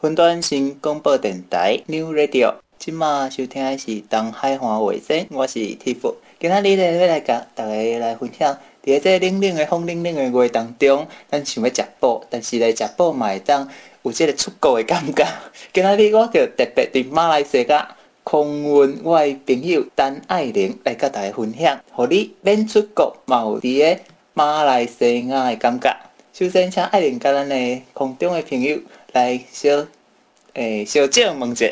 [0.00, 6.14] 云端新广播电台 New Radio，今麦收听的是东海华卫星，我是 Tiff。
[6.38, 13.68] 今仔日咧要来甲大家来分享，伫个冷冷的风冷冷的月当中，咱想要食补，但是咧食补嘛会当
[14.02, 15.26] 有这个出国的感觉。
[15.74, 24.00] 今仔日我就特别伫马来西亚空运我的朋友陈爱玲来甲大家分享，互你免出国嘛有伫个
[24.32, 25.92] 马来西亚的感觉。
[26.32, 28.78] 首先，请爱玲甲咱的空中的朋友。
[29.12, 29.70] 来小
[30.52, 31.66] 诶、欸，小静问者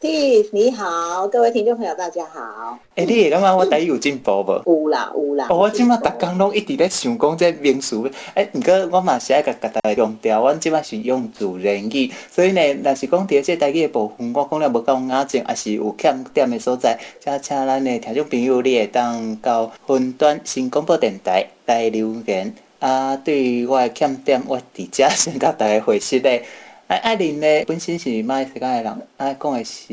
[0.00, 2.76] ，Tiff 你好，各位听众朋友大家好。
[2.96, 4.62] 诶、欸，你会感觉我台语有进步无？
[4.66, 5.46] 有啦有啦。
[5.48, 7.96] 哦我即马逐工拢一直咧想讲这名词，
[8.34, 22.52] 诶、欸，毋过我嘛是爱甲甲大家强调，阮即马是用自然语，所以呢，若是讲伫这台语的部分，我讲了无够雅正，也是有欠点的所在，则请咱的听众朋友，你会当到云端新广播电台来留言。
[22.78, 26.44] 啊，对于我的欠点，我伫遮先甲大家回释咧。
[26.86, 29.92] 啊，爱玲咧本身是马来西亚的人，啊，讲的是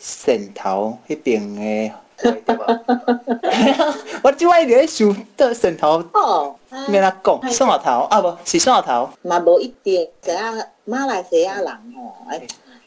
[0.00, 1.92] 汕头迄边的？
[4.22, 6.54] 我即摆伫想到汕头，哦，
[6.88, 10.54] 免哪讲，汕头头啊，无是汕头，嘛无一定，只啊
[10.84, 12.40] 马来西亚人吼，哎，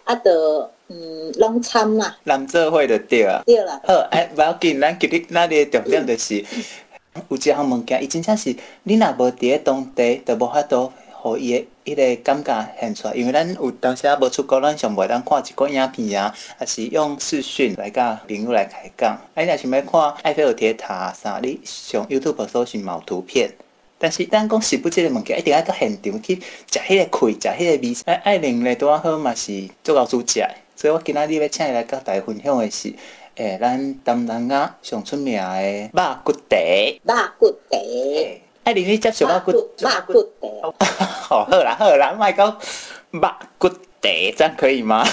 [0.05, 3.81] 啊，着嗯，拢参嘛，南做伙就对啊，对啦。
[3.85, 6.45] 好，哎，不要紧，咱今日那的重点就是。
[7.29, 13.13] 有一项物件，伊真正是你若无伫个当地，就无法度互伊个迄个感觉现出来。
[13.13, 19.13] 因为咱有当时啊无出国，咱上袂当看一个影片啊，也是用视讯来甲朋友来开讲。
[19.35, 23.51] 啊，你若想要看埃菲尔铁塔啥，你上 YouTube 搜寻冇图片。
[23.99, 27.95] 但是咱讲食不即个物件，一定要到现场去食迄个气，食迄个味。
[28.05, 32.93] 哎，爱玲咧拄仔好嘛是足够煮食的，所以我今仔日要请伊来甲大家分享的是。
[33.35, 36.55] 诶、欸，咱东南亚上出名的肉骨茶，
[37.03, 37.77] 肉骨茶。
[38.63, 39.51] 爱玲，你接受肉骨？
[39.51, 40.85] 肉骨茶。
[41.03, 42.55] 好，好啦，好啦，卖讲
[43.09, 43.77] 肉骨茶，
[44.37, 45.03] 这样可以吗？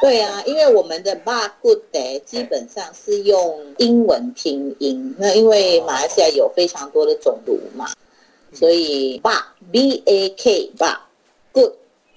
[0.00, 7.88] 对啊，因为我们的肉骨茶基本上是用英文拼音，那因为马来西亚有非常多的种族嘛，
[8.52, 10.98] 所以 bak b a k bak
[11.50, 11.72] good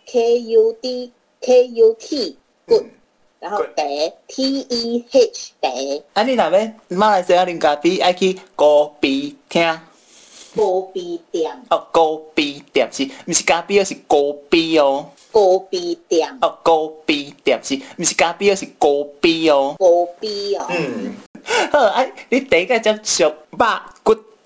[0.06, 1.12] k u d
[1.42, 2.84] k u t good。
[3.40, 3.84] 然后茶
[4.28, 5.70] T E H 茶。
[6.14, 8.66] 啊，你那边马来西亚人咖啡爱去咖
[9.00, 9.80] 啡厅？
[10.56, 10.62] 咖
[10.94, 11.52] 啡店。
[11.70, 12.02] 哦，咖
[12.36, 14.18] 啡店是，不是咖啡，而是咖
[14.50, 15.06] 啡哦。
[15.32, 15.40] 咖
[15.70, 16.38] 啡店。
[16.42, 16.72] 哦，咖
[17.06, 18.88] 啡店是，不是咖啡，而是咖
[19.22, 19.76] 啡哦。
[19.78, 19.86] 咖
[20.20, 20.66] 啡哦。
[20.70, 21.14] 嗯。
[21.72, 23.58] 好，哎，你第一个接触肉骨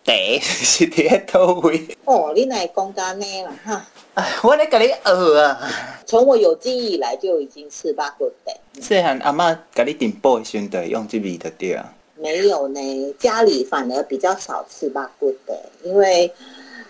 [0.03, 1.97] 茶 是伫个倒位？
[2.05, 3.87] 哦，你来讲干呢啦哈？
[4.15, 5.59] 哎，我咧甲你学啊！
[6.05, 8.51] 从我有记忆以来就已经吃肉骨茶。
[8.81, 11.93] 细汉阿嬷甲你订煲的时阵，用这味的对啊？
[12.15, 15.53] 没有呢，家里反而比较少吃肉骨茶，
[15.83, 16.31] 因为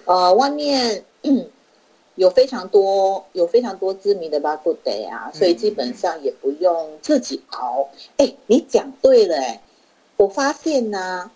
[0.05, 1.03] 呃外面
[2.15, 7.87] 有非常多有非常多知名的肉骨茶啊，所以基本上也不用自己熬。
[8.17, 9.61] 哎、欸，你讲对了，哎，
[10.17, 11.31] 我发现呢、啊，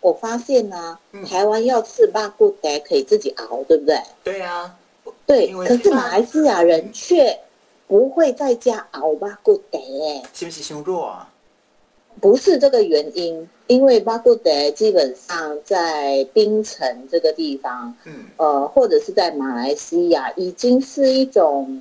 [0.00, 3.96] 我发现呢、啊，台湾要吃肉骨茶可以自己熬，对不对？
[4.24, 4.76] 对啊。
[5.26, 7.38] 对，可是马来西亚人却
[7.86, 9.78] 不会在家熬肉骨茶，
[10.34, 11.28] 是不是太弱啊？
[12.20, 21.80] 不是这个原因，因为巴骨茶基本上在槟城这个地方，嗯，呃，或者是在马来西亚，已经是一种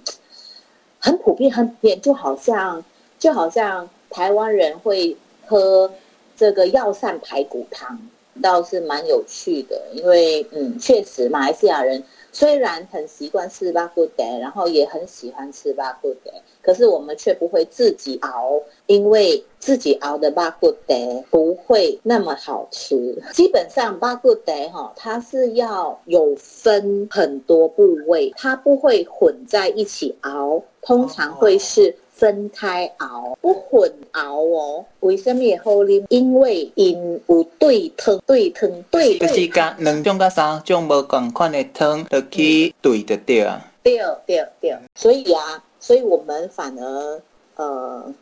[1.00, 2.84] 很普遍、很普遍，就好像
[3.18, 5.91] 就好像台湾人会喝
[6.39, 8.00] 这个药膳排骨汤，
[8.41, 12.01] 倒是蛮有趣的，因为嗯，确实马来西亚人。
[12.31, 20.95] 虽然很习惯吃肉骨茶，然后也很喜欢吃肉骨茶，可是我们却不会自己熬，因为自己熬的肉骨茶
[21.31, 23.21] 不会那么好吃。
[23.33, 31.94] 基本上肉骨茶哈，它是要有分很多部位，它不会混在一起熬，通常会是。
[32.19, 34.85] 分开熬，不混熬哦。
[35.00, 36.06] 为什么会好啉？
[36.09, 39.18] 因为因有对汤，对汤对。
[39.18, 43.66] 就是甲两种甲三种无共款的汤，就去对的对啊。
[43.81, 47.21] 对对对，所以啊，所以我们反而
[47.56, 48.13] 呃，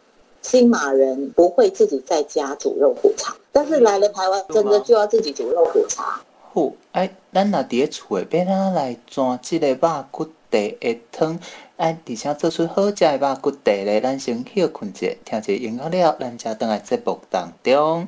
[0.44, 6.22] 新马人不会自己在家煮肉骨茶，但是来了台湾，真的就要自己煮肉骨茶。
[6.54, 11.40] 好，哎，咱若伫咧厝诶，要哪来转即个肉骨茶的汤？
[11.78, 18.08] 哎，而且做出好食的肉骨茶咧，咱先休困者，听者音乐了，咱才等来节目当中。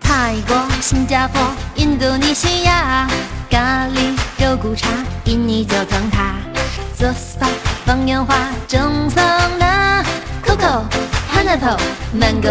[0.00, 1.42] 泰国、新加坡、
[1.74, 3.06] 印度尼西亚，
[3.50, 4.88] 咖喱肉骨茶，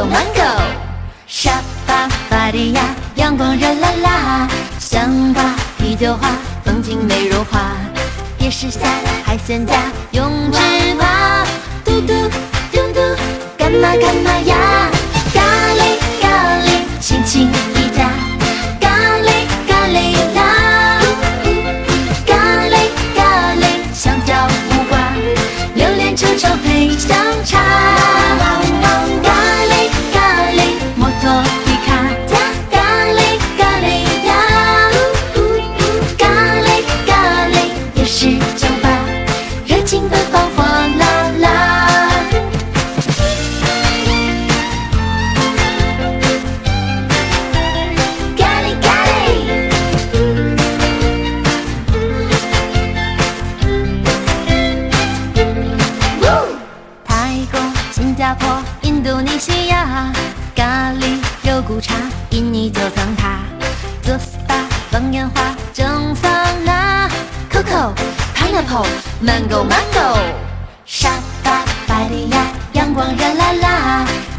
[0.06, 0.62] go、
[1.26, 2.82] 沙巴、巴堤亚，
[3.16, 4.48] 阳光热辣辣，
[4.80, 5.44] 香瓜、
[5.78, 6.30] 啤酒花，
[6.64, 7.72] 风景美如画，
[8.40, 8.80] 夜市下
[9.24, 9.74] 海鲜家，
[10.12, 10.87] 泳池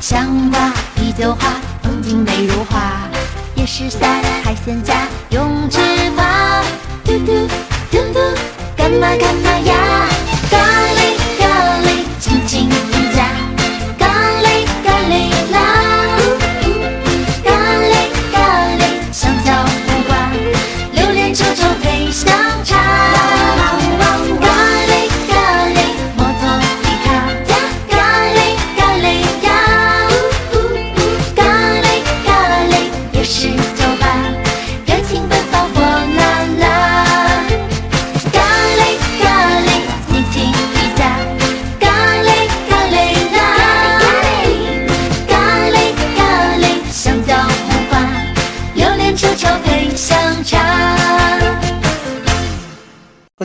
[0.09, 1.53] 香瓜、啤酒花，
[1.83, 2.81] 风景美如画，
[3.57, 3.99] 夜市下
[4.43, 5.79] 海鲜架，泳池
[6.17, 6.63] 趴，
[7.05, 7.47] 嘟嘟
[7.91, 8.19] 嘟嘟，
[8.75, 9.88] 干嘛干嘛呀？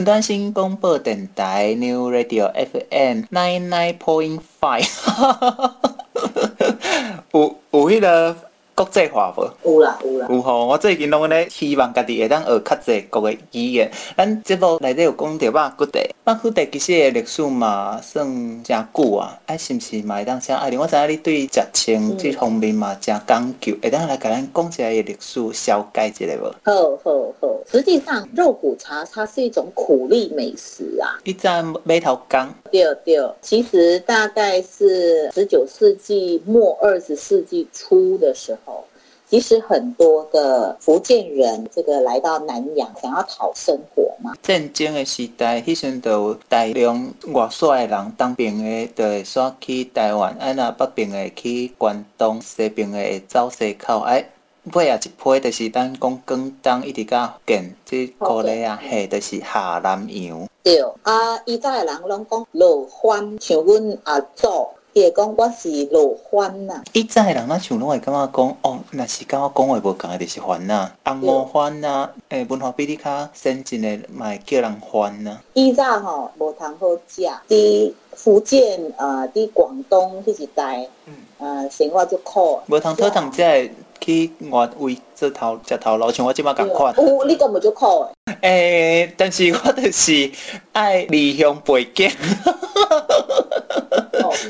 [0.04, 4.86] 云端新广播电台 New Radio FM nine nine point five，
[7.32, 8.36] 有有迄个
[8.74, 9.48] 国际化无？
[9.64, 13.90] 有啦有啦，有吼，我最近拢咧希望家己会当学较济国嘅语言。
[14.16, 18.26] 咱节目内底有讲到肉骨茶，肉骨茶其实嘅历史嘛算
[18.64, 20.80] 诚久啊，啊是毋是嘛会当请爱玲？
[20.80, 26.52] 我知影你对食青这方面嘛诚讲究，会当来甲咱讲一下伊历史，小解一下无？
[26.64, 27.54] 好好好。
[27.70, 31.14] 实际上，肉骨茶它是一种苦力美食啊。
[31.22, 31.46] 你知
[31.84, 32.52] 码头港？
[32.72, 38.63] 对对，其实大概是十九世纪末二十世纪初的时候，
[39.28, 44.32] 其实很多的福建人这个来到南洋，想要讨生活嘛。
[44.42, 54.24] 战争的时代，迄阵就有大量外省的人，当兵的就会煞去台湾，啊那北边的去关东，西边的会走西口，哎。
[54.72, 60.48] 尾啊一批就是咱讲广东一直到福建，即个咧啊，嘿，就是下南洋。
[60.62, 64.48] 对啊，以前的人拢讲落番，像阮阿祖，
[64.94, 66.80] 伊会讲我是老番呐。
[66.92, 75.36] 以前的人啊像拢会感觉讲，哦，若是甲我讲话无共的，就是番呐，红毛番呐，诶，文化比你较先进的，嘛会叫人番呐。
[75.54, 80.88] 以前吼无通好食，伫福建呃，伫广东迄一带，
[81.38, 82.60] 呃，生活就苦。
[82.68, 86.94] 无通讨糖，才会去外位做头食头路，像我即马共款。
[86.96, 88.38] 有，你敢无足苦诶？
[89.08, 90.30] 诶，但是我就是
[90.72, 92.08] 爱离乡背井，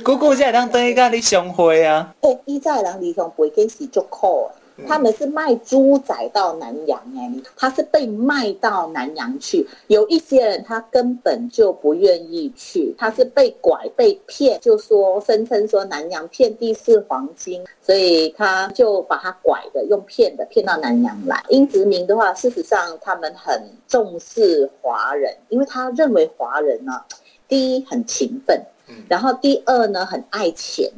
[0.05, 2.14] 久久才会当等于甲你相会啊。
[2.23, 4.61] 诶，以前人离乡背井是足苦诶。
[4.88, 9.64] 他们是卖猪仔到南洋哎，他是被卖到南洋去。
[9.87, 21.41] 有一些人他根本就不愿意去，他是被拐被骗，就说声称说南洋遍地是黄金，所以他就把他拐的用骗的骗到南洋来。
[21.50, 27.00] 英殖民的话，事实上他们很重视华人，因为他认为华人呢，
[27.47, 28.61] 第一很勤奋，
[29.09, 30.91] 然后第二呢很爱钱。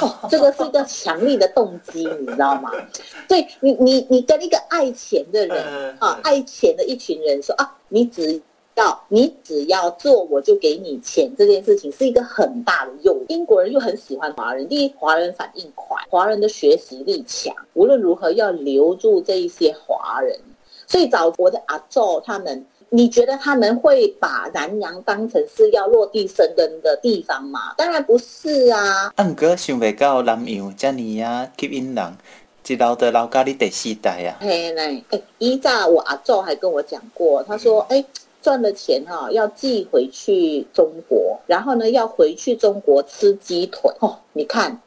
[0.00, 2.68] 哦，这个是一个强力的动机， 你知道吗？
[3.28, 8.42] 对你，你你跟一个爱钱的人啊，爱钱的一群人说啊，你只
[8.74, 13.38] 要你只要做，我就给你钱，这件事情是一个很大的诱因。
[13.38, 20.36] 英国人又很喜欢华人，第一，华人反应快，华人的学习力强，无论如何要留住这一些华人。
[20.88, 22.66] 所以早我的阿祖他们。
[22.90, 27.74] 你觉得他们会把南洋当成是要落地生根的地方吗？
[27.76, 29.12] 当然不是啊。
[29.16, 32.16] 啊，毋过想袂到南洋遮尼啊吸引人，
[32.66, 34.36] 一老的老家你第四代啊。
[34.40, 38.06] 嘿，嘞，哎，依早我阿祖还跟我讲过，他说，哎、嗯。
[38.44, 44.18] 赚了钱哈、哦，要寄回去中国，然后呢，要回去中国吃鸡腿哦。
[44.34, 44.78] 你看，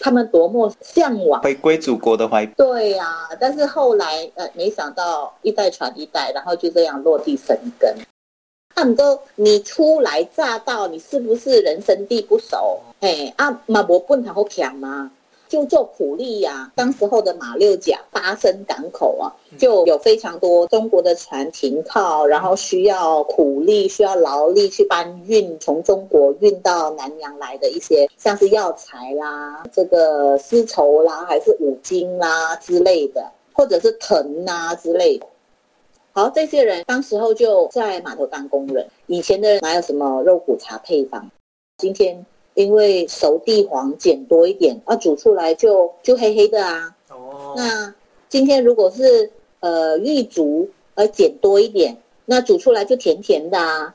[0.00, 2.52] 他们多么向往回归祖国的怀抱。
[2.56, 7.94] 对呀、啊，但是后来呃，没想到一代传一代，然后就这样落地生根。
[8.74, 12.80] 他们都你初来乍到，你是不是人生地不熟？
[13.00, 15.10] 嘿啊，马伯本他好强吗？
[15.50, 16.72] 就做苦力呀、啊。
[16.76, 19.28] 当时候的马六甲巴生港口啊，
[19.58, 35.26] 就有非常多中国的船停靠，然后需要苦力、需要劳力去搬运从中国运到南洋来的一些，像是药材啦、这个丝绸啦，还是五金啦之类的，或者是藤啊之类的。
[36.12, 38.88] 好，这些人当时候就在码头当工人。
[39.06, 41.28] 以前的人哪有什么肉骨茶配方？
[41.76, 42.24] 今天。
[42.54, 46.94] 因为熟地黄碱多一点，啊，煮出来就就黑黑的啊。
[47.08, 47.54] 哦。
[47.56, 47.94] 那
[48.28, 49.30] 今天如果是
[49.60, 53.94] 呃玉竹而碱多一点，那煮出来就甜甜的啊。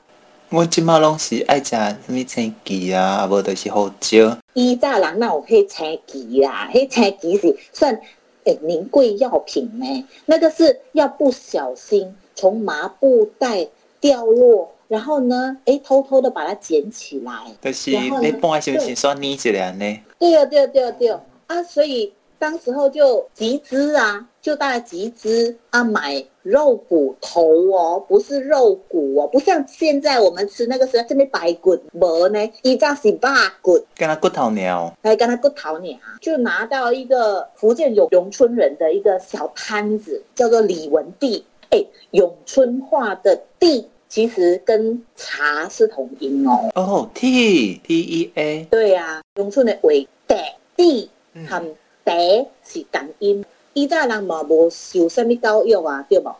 [0.50, 4.38] 我今嘛拢是爱食什么青桔啊，无就是胡椒。
[4.54, 6.68] 以前人哪有黑青桔啦？
[6.72, 8.00] 黑青桔是算
[8.44, 10.06] 诶名贵药品呢。
[10.26, 13.68] 那个是要不小心从麻布袋
[14.00, 14.70] 掉落。
[14.88, 17.32] 然后呢，哎，偷偷的把它捡起来。
[17.62, 20.00] 可是你帮我先先说捏起来呢？
[20.18, 21.20] 对啊，对啊，对啊，对啊。
[21.48, 33.28] 啊，所以当时候就集资啊，就大家集资啊，买肉骨头哦，不是肉骨哦，不像现在我们吃那个时候这边白骨没呢，一扎是白
[33.60, 43.88] 骨，跟他骨头鸟，还跟他骨头鸟，就拿到一个福建永永春人的一个小摊子，叫做李文地，哎，永春话的地。
[44.16, 46.70] 其实跟茶是同音哦。
[46.74, 48.66] 哦、oh，T T E A。
[48.70, 50.34] 对呀、啊，农村的为地
[50.74, 51.10] 地，
[51.46, 51.62] 和
[52.02, 53.44] 地是同音。
[53.74, 56.30] 以前人嘛无受什么教育啊，对不？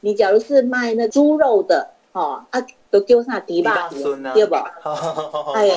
[0.00, 4.54] 你假如是卖那猪肉的，哦啊，都叫啥猪肉孙啊，对不？
[5.52, 5.68] 哎，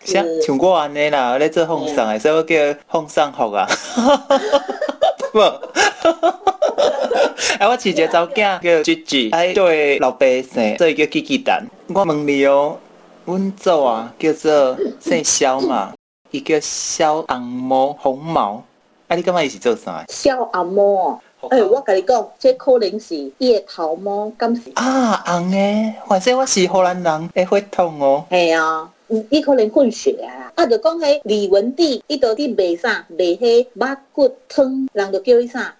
[0.00, 2.56] 像像我安尼啦，咧做奉送的，所以我叫
[2.88, 3.64] 奉送服啊。
[5.34, 5.40] 不。
[7.58, 11.66] 哎，我饲一个查某囝 叫 Gigi，哎，对老爸姓，所以叫 Gigi 蛋。
[11.88, 12.78] 我问你哦，
[13.24, 15.92] 阮祖啊叫做姓肖嘛，
[16.30, 18.62] 伊叫肖红毛红毛。
[19.08, 20.04] 啊，你感觉伊是做啥？
[20.08, 21.20] 肖红毛。
[21.50, 24.70] 哎，我跟你讲，这可能是叶头毛，敢是？
[24.76, 28.24] 啊，红诶，反正我是荷兰人，会血统哦。
[28.30, 28.88] 系啊，
[29.30, 30.52] 伊可能混血啊。
[30.54, 33.04] 啊，就讲迄李文帝，伊到底卖啥？
[33.08, 35.74] 卖迄肉骨汤，人就叫伊啥？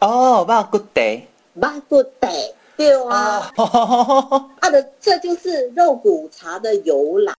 [0.00, 1.02] 哦，肉骨茶，
[1.54, 2.28] 肉骨茶，
[2.76, 3.52] 对啊，
[4.60, 7.34] 啊的，这就是肉骨茶的由来。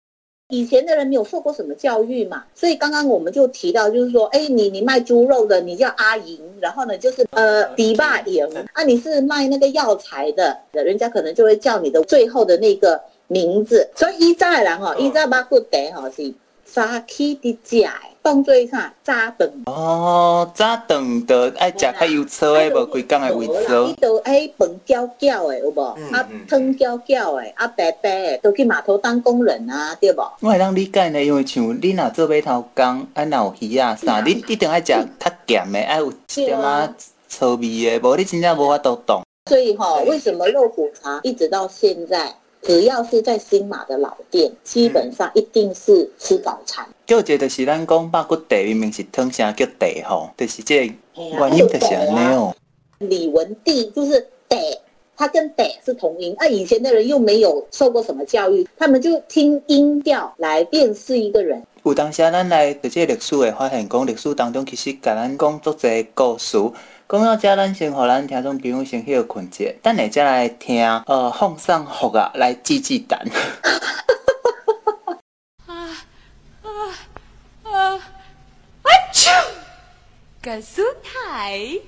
[0.52, 13.88] 以前的人没有受过什么教育嘛，所以刚刚我们就提到，就是说，哎，你你卖猪肉的，你叫阿莹，然后呢，就是呃，迪霸莹，啊，你是卖那个药材的，人家可能就会叫你的最后的那个名字。
[13.94, 16.34] 所以以前的人吼，以前肉骨茶吼是
[16.64, 17.92] 早起的家。
[18.22, 18.92] 当做啥？
[19.02, 23.88] 早顿哦，早顿的爱食较油炒的，无规工的为做。
[23.88, 25.80] 伊都爱饭焦焦的，有无？
[26.12, 30.20] 啊，汤焦焦的，啊，白白的，都去码头当工人啊，对不？
[30.40, 36.94] 我会当理解呢，因为像你若做码头工，啊，若有鱼啊啥，你 一定爱食较咸的，爱有点啊
[37.26, 39.22] 臭味的，无你真正无法度懂。
[39.48, 42.30] 所以哈，为什么肉骨茶一直到现在？
[42.62, 46.86] 只要是在新马的老店，基本上一定是吃早餐。
[47.06, 50.76] 就觉得是咱讲肉骨茶明明是汤啥叫茶吼，就是这
[51.16, 52.54] 原因就是安尼哦。
[52.98, 54.56] 李文帝就是茶，
[55.16, 56.34] 他跟得是同音。
[56.38, 61.62] 那、啊、以前的人又没有受过什么教育，他们就听音调来辨识一个人。
[61.82, 66.58] 有当时咱来读这历史会发现，讲历史当中其实甲咱讲足侪故事。
[67.10, 73.18] 讲到这，咱先互咱听众朋友先去困一下，等下再来听呃奉上福啊来记记胆。
[75.66, 75.74] 啊
[76.62, 76.70] 啊
[77.64, 77.94] 啊！
[77.94, 79.28] 啊啾！
[80.40, 81.80] 告诉台，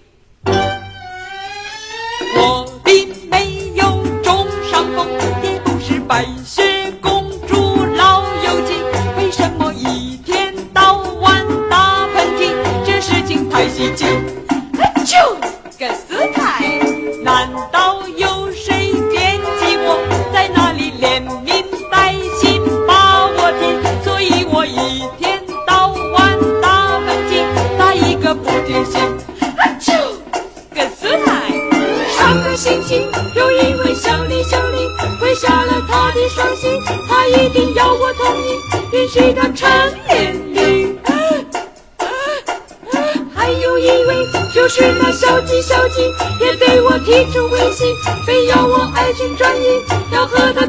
[2.37, 5.09] 我并没有中伤风，
[5.45, 8.83] 也不是白雪公主老友记，
[9.17, 12.53] 为什么一天到晚打喷嚏？
[12.85, 14.32] 这事情太稀奇。
[39.15, 39.69] 允许他成
[40.09, 40.33] 年。
[44.55, 46.03] 就是那小鸡，小鸡
[46.41, 46.93] 也对我。
[47.05, 50.65] 提出微信，非要我爱情转移，要和他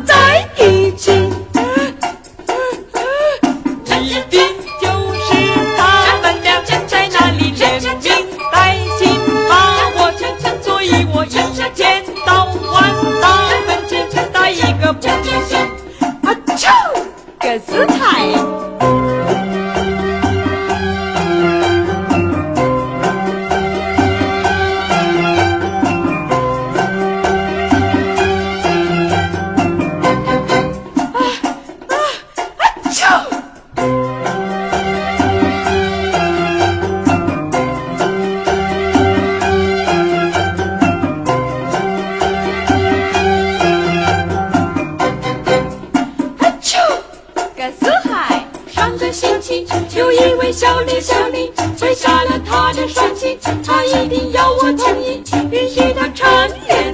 [48.97, 53.37] 的心情，就因为想你想你，会下了她的双亲。
[53.65, 56.93] 她一定要我同意，允许她缠绵。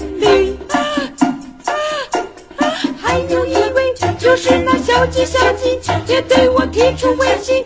[0.69, 0.77] 啊
[2.57, 2.63] 啊，
[3.01, 7.63] 还有一位就是那小鸡，小鸡也对我提出微信。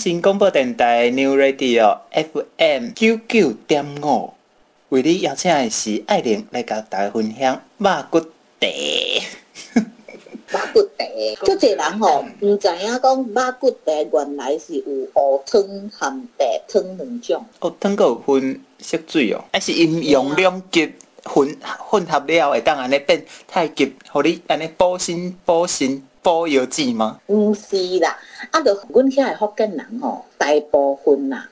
[0.00, 4.32] 新广播电台 New Radio FM 九九点五，
[4.88, 8.26] 为你邀请的是爱玲来甲大家分享肉骨茶。
[10.48, 17.44] 肉骨茶，足侪人吼唔知影讲肉骨茶原来是有乌汤含白汤两种。
[17.60, 20.90] 乌汤阁有分色水哦，还是因用两级
[21.24, 26.02] 混混合了，会当安尼变太极，互你安尼补身补身。
[26.22, 27.18] 补药剂吗？
[27.28, 28.18] 毋是啦，
[28.50, 31.44] 啊，着阮遐个福建人吼，大部分呐，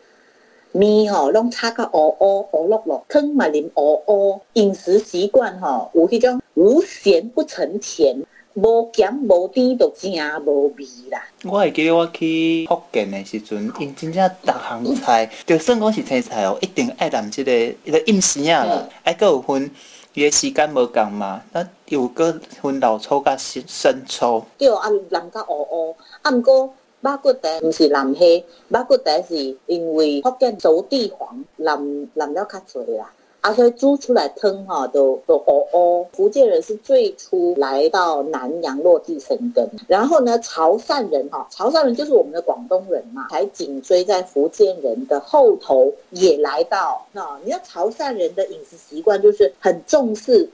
[0.73, 8.23] 面吼拢炒甲乌乌乌碌碌，汤嘛啉乌乌，饮食习惯吼有迄种无咸不成甜，
[8.55, 10.13] 无咸无甜，就正
[10.45, 11.23] 无味啦。
[11.45, 17.53] 我会记得我去福建的时阵，因真正逐项菜，就算讲是青菜哦，一定爱淋即个
[17.85, 19.71] 一个饮食啊，还阁有分。
[20.15, 24.45] 伊个时间无共嘛，那又阁分老抽甲生生抽。
[24.57, 33.13] 对，啊，淋甲乌乌，啊，毋过肉骨茶毋是淋黑，肉骨茶是因为福建熟地黄淋淋了较侪啦。
[33.41, 36.07] 啊，所以煮出来汤哈都都哦哦。
[36.13, 47.07] 福建人是最初来到南洋落地生根，然后呢，潮汕人哈，潮汕人就是我们的广东人嘛，才紧追在福建人的后头，也来到。
[47.13, 50.51] 那你看潮汕人的饮食习惯就是很重视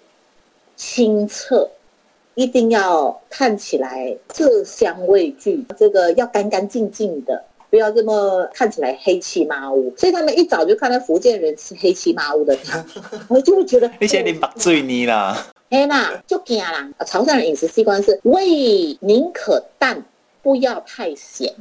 [0.76, 1.66] 清澈，
[2.34, 7.42] 一定要看起来色香味俱，这个要干干净净的。
[7.74, 12.86] 不要这么看起来黑漆麻乌，所以他们一早就看到福建人吃黑漆麻乌的汤，
[13.28, 16.88] 我就会觉得那些你把醉你啦，哎啦，就惊啦。
[17.04, 20.00] 潮汕人饮食习惯是味宁可淡，
[20.40, 21.52] 不要太咸，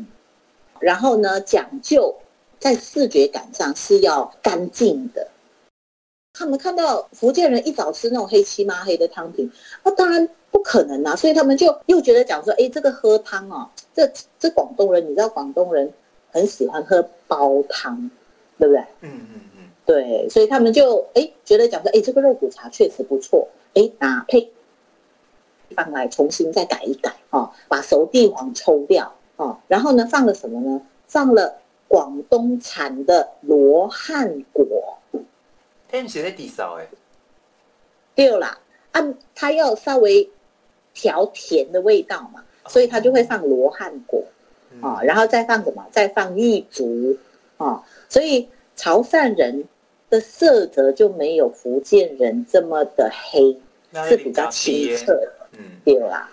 [0.80, 2.16] 然后呢，讲究
[2.60, 5.28] 在视觉感上是要干净的。
[6.32, 9.52] 他们看到福建人一早吃那种黑漆麻黑的汤品，
[9.84, 15.92] 那当然不可能啊，所以他们就又觉得讲说，哎，这个喝汤哦，这这广东人，你知道广东人。
[16.34, 18.12] 很喜欢喝煲汤，
[18.60, 18.82] 对不对？
[19.02, 24.52] 嗯嗯嗯，对，所以他们就哎觉得讲说，哎，这个肉骨茶确实不错，哎，搭配
[25.76, 30.82] 放来重新再改一改哦，把熟地黄抽掉哦，然后呢放了什么呢？
[31.06, 31.56] 放了
[31.88, 34.66] 广东产的罗汉果。
[35.88, 36.88] 天写在地上哎。
[38.16, 38.58] 对啦，
[38.94, 40.28] 按它要稍微
[40.94, 44.24] 调甜的味道嘛，所以他就会放罗汉果。
[44.82, 45.86] 啊、哦，然后再放什么？
[45.92, 47.18] 再放玉竹
[47.58, 49.64] 啊、哦，所以潮汕人
[50.10, 53.58] 的色泽就没有福建人这么的黑，
[54.10, 56.30] 是比较清澈的，嗯，对啦，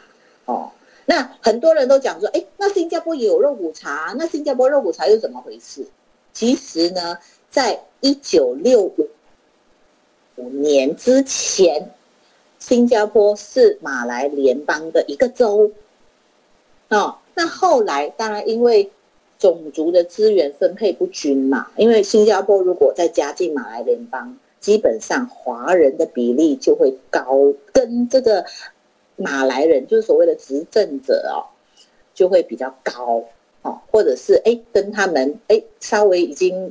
[0.46, 0.70] 哦，
[1.06, 5.86] 那很多人都讲说，哎，那新加坡也有肉骨茶，那新加坡肉骨茶又怎么回事？
[6.32, 7.18] 其实呢，
[7.50, 8.90] 在一九六
[10.36, 11.90] 五年之前，
[12.58, 15.70] 新加坡是马来联邦的一个州，
[16.88, 17.16] 哦。
[17.34, 18.90] 那后来当然因为
[19.38, 28.44] 种族的资源分配不均嘛，因为新加坡如果再加进马来联邦，基本上华人的比例就会高，跟这个
[29.16, 31.48] 马来人就是所谓的执政者哦，
[32.12, 33.24] 就会比较高
[33.62, 36.70] 哦，或者是哎跟他们哎稍微已经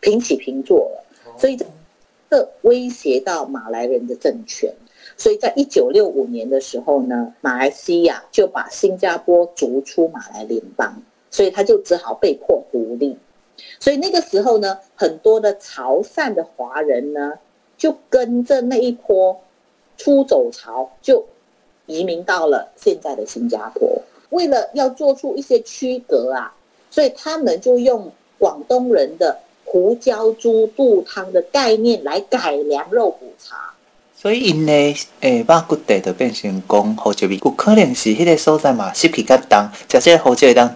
[0.00, 1.04] 平起平坐了。
[1.38, 1.56] 所以
[2.30, 4.70] 这威胁到马来人的政权。
[5.16, 13.16] 所以在一九六五年的时候呢，马来西亚就把新加坡逐出马来联邦，所以他就只好被迫独立。
[13.78, 17.32] 所以那个时候呢，很多的潮汕的华人呢，
[17.78, 19.40] 就跟着那一波
[19.96, 21.24] 出走潮，就
[21.86, 23.88] 移民到了现在的新加坡。
[24.30, 26.52] 为了要做出一些区隔啊，
[26.90, 33.73] 所以他们就用广东人的胡椒猪肚汤的概念来改良肉骨茶。
[34.24, 34.72] 所以因呢，
[35.20, 40.66] 诶，肉骨茶就变成讲胡椒味，有可能是迄个所在嘛，湿气较重，食这个胡椒会当，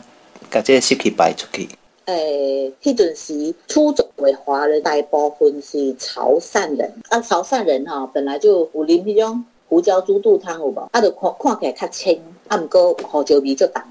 [0.50, 1.66] 甲这个湿气排出去。
[2.04, 10.86] 诶、迄阵时出走的华人大部分是潮汕人，啊，潮汕人哈、哦，本来就有啉迄种胡椒猪肚汤有无？
[10.92, 13.82] 啊，就看看起来较清，啊，毋过胡椒味就重，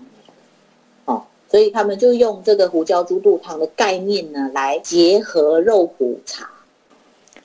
[1.06, 6.48] 哦，所以他们就用这个胡椒猪肚汤的概念呢，来结合肉骨茶。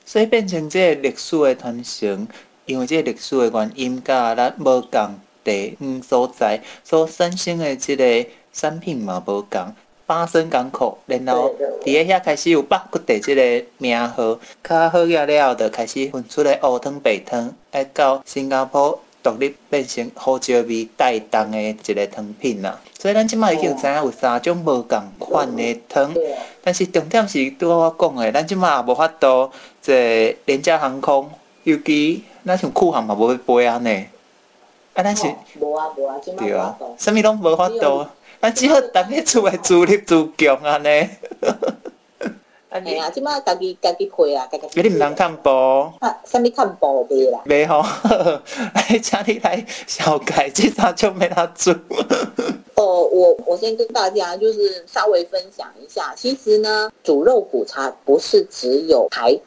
[0.05, 2.27] 所以变成即个历史的传承，
[2.65, 9.73] 因为即个历史的原因，甲咱无共地方所在所产生的即个产品嘛无共，
[10.05, 22.79] 巴生港口，然后伫个遐开始有肉骨茶即个名号，较好了了，就开始分出来乌汤白汤，爱到新加坡独立变成胡椒味带动的一个汤品啦。
[22.99, 26.13] 所以咱即卖已经知影有三种无共款的汤，
[26.61, 29.49] 但是重点是拄我讲的，咱即卖也无法度。
[29.83, 31.29] 这廉价航空，
[31.63, 34.05] 尤其那像酷航嘛，无要飞安尼。
[34.93, 35.27] 啊，咱是
[35.59, 38.07] 无啊无啊，对啊，啥物拢无法度。
[38.41, 41.09] 咱只好逐个厝内自立自强安尼。
[42.69, 44.81] 安尼啊，即马家己家己配啊，家己。
[44.81, 45.93] 你毋通看报。
[45.99, 47.41] 啊，啥物看报袂啦？
[47.45, 47.83] 袂吼，
[48.73, 51.73] 来请你来小改，这啥就没他做。
[52.75, 59.37] 哦，我我先跟大家就是稍微分享一下，其实呢，煮肉骨茶不是只有排。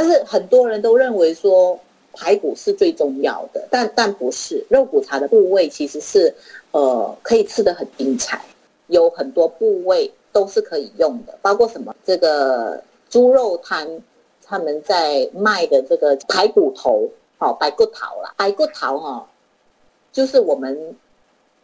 [0.00, 1.78] 但是很多人都认为说
[2.14, 6.34] 排骨是最重要的，但但不是，肉骨茶的部位其实是
[6.70, 8.42] 呃可以吃的很精彩，
[8.86, 13.86] 有很多部位都是可以用的，包括什么这个猪肉摊
[14.42, 19.26] 他们在卖的这个排骨头，好、哦、白骨头啦，白骨头哈、哦，
[20.10, 20.96] 就是我们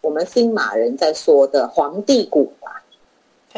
[0.03, 2.69] 我们新马人在说的皇帝骨啊，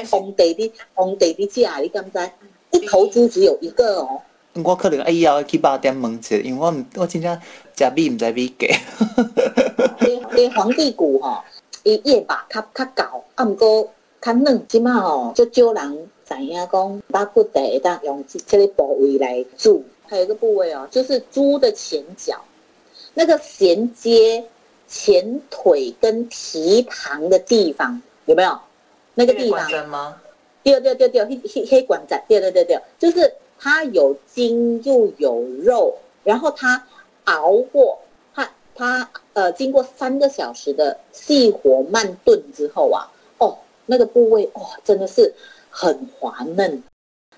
[0.08, 2.30] 皇帝的皇帝的家，你敢不知？
[2.70, 4.22] 一头猪只有一个哦。
[4.54, 7.40] 我可能以后要去肉店问一下，因为我唔，我真正
[7.76, 8.66] 食米唔知米价。
[10.34, 11.44] 你皇帝骨吼，
[11.84, 13.88] 伊夜肉较较厚，啊，毋过
[14.20, 19.84] 较嫩，即马吼，就少人知影讲肉骨茶会当用即个部位来煮。
[20.06, 22.42] 还有一个部位哦，就是猪的前脚，
[23.14, 24.42] 那个衔接
[24.88, 28.58] 前腿跟蹄膀的地方，有没有？
[29.14, 30.14] 那个地方？
[30.64, 33.32] 对对对对，黑黑黑管子，对对对对，就是。
[33.60, 36.86] 它有筋又有肉，然后它
[37.24, 37.98] 熬过，
[38.32, 45.34] 它它呃经过三个小时的细火慢炖之后啊，哦，那个部位、哦、真的是
[45.70, 46.82] 很滑嫩，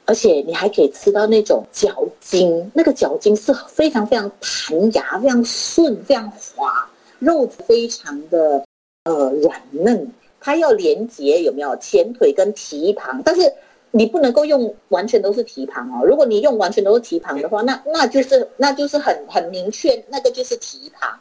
[0.04, 8.62] 而且你还可以吃到那种嚼筋，那个嚼筋是非常非常弹牙、非常顺、非常滑，肉非常的
[9.04, 13.50] 呃软嫩，它要连接有没有前腿跟蹄膀，但是。
[13.92, 21.18] 你不能够用完全都是蹄膀哦，如果你用完全都是蹄膀的话，那那就是那就是很很明确，那个就是蹄膀。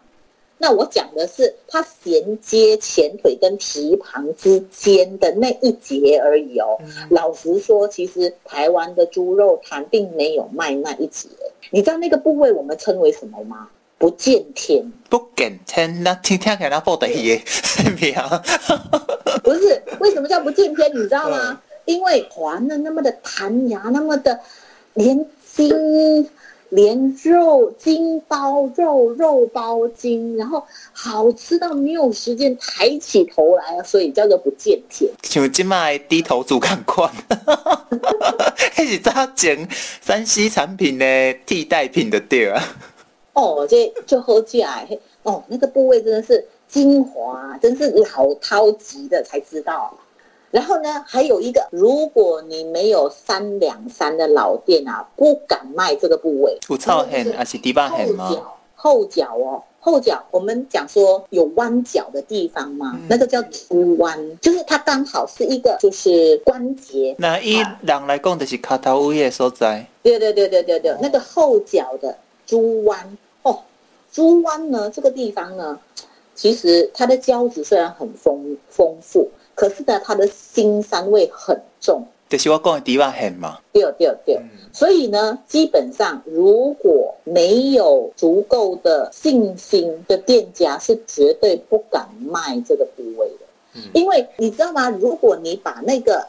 [0.62, 6.78] 那我讲的是它衔接前腿跟蹄膀之间的那一节而已哦。
[6.82, 11.30] 嗯、老实说，其实台湾的猪肉摊并没有卖那一节。
[11.72, 13.70] 你知道那个部位我们称为什么吗？
[13.98, 14.84] 不见天。
[15.10, 17.40] 不见天，那听听起来那 不得意，
[19.42, 20.92] 不是，为什么叫不见天？
[20.94, 21.62] 你知道吗？
[21.90, 24.40] 嗯因为滑嫩那么的弹牙，那么的
[24.94, 26.30] 连筋
[26.70, 35.12] 连肉，筋包肉，肉包筋，然后好吃到没有时间抬起头来啊，所以叫做不见天。
[35.24, 37.12] 像今麦低头族看惯，
[38.76, 39.68] 还是他捡
[40.00, 42.64] 山西产品的替代品的店啊。
[43.34, 44.88] 哦，这就好吃哎，
[45.24, 49.98] 哦，那个部位真的是精华，真是老饕级的才知道。
[50.52, 56.58] 然后呢，还有一个，如果你没有三两三的老店啊，不敢卖这个部位。
[56.68, 58.36] 不臭很，还是底巴很吗？
[58.74, 67.14] 后脚哦，后脚，我们讲说有弯角的地方嘛，嗯、那个叫猪弯，就是它刚好是一个就是关节。
[67.20, 69.86] 那一人来讲就是卡头位的所在。
[70.02, 73.60] 对对对对对对，那个后脚的猪弯哦，
[74.12, 75.78] 猪弯呢，这个地方呢，
[76.34, 79.30] 其实它的胶质虽然很丰丰富。
[79.60, 83.60] 可是呢，它的辛膻味很重，就是我讲的猪肉馅嘛。
[83.74, 93.46] 对对对，嗯、所以呢，基本上如果没有足够的信心的店家，是绝对不敢卖这个部位的。
[93.76, 94.90] 嗯、因为你知道吗？
[94.92, 96.26] 如果你把那个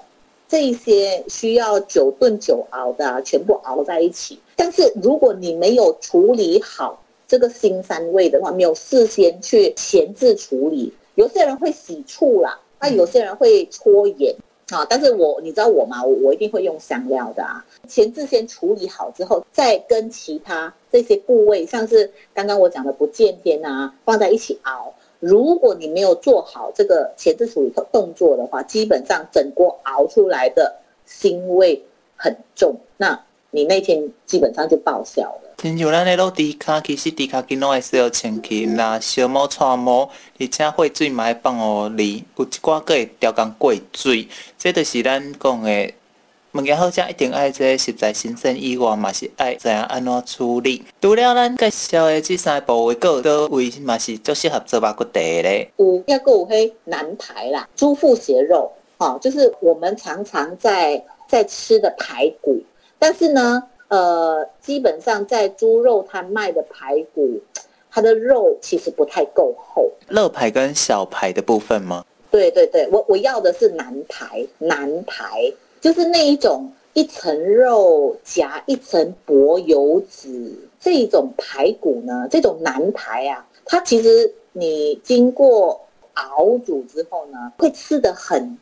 [0.49, 14.35] 这些需要久炖久熬的、啊、全部熬在一起，但是如果你没有处理好这个腥膻味的话，没有事先去前置处理，有些人会洗醋啦，那有些人会搓盐
[14.71, 14.85] 啊。
[14.89, 16.03] 但是我你知道我吗？
[16.03, 17.65] 我我一定会用香料的啊。
[17.87, 24.93] 前置先处理好之后，再跟其他这些部位，像是刚刚我讲的不见天啊，放在一起熬。
[25.19, 30.75] 如果你没有做好这个前置处理动作的话，基本上整锅熬出来的
[31.07, 31.85] 腥味
[32.17, 35.50] 很重，那你那天基本上就报销了。
[35.61, 45.93] 亲像咱咧落猪脚，其实猪脚筋拢会需要清气，那烧毛、搓毛，而且血水嘛会放互离，有一寡个会调工过水，这就是咱讲的。
[46.53, 50.83] 物件好食一定爱这食材新鲜以外，嘛是爱知影安怎处理。
[50.99, 55.71] 除了咱介绍的这三部位，各都位嘛是足适合做肉骨茶咧。
[55.77, 62.65] 有一个有迄南排啦，猪腹斜肉，哈、哦，就是我们常常在在吃的排骨。
[62.99, 67.41] 但是呢，呃，基本上在猪肉摊卖的排骨，
[67.91, 69.91] 它的肉其实不太够厚。
[70.09, 72.05] 肋排跟小排的部分吗？
[72.31, 75.53] 对对对，我我要的是南排，南排。
[75.81, 85.81] 就是那一种一层肉夹一层薄油脂这种排骨呢，这种南排啊，它其实你经过
[86.15, 88.57] 熬煮之后呢，会吃得很，